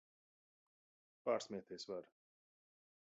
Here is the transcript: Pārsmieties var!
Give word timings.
Pārsmieties 1.29 1.89
var! 1.93 2.09